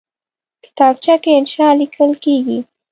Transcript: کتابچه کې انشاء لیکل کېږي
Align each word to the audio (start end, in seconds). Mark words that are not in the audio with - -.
کتابچه 0.63 1.15
کې 1.23 1.31
انشاء 1.39 1.73
لیکل 1.81 2.09
کېږي 2.23 2.59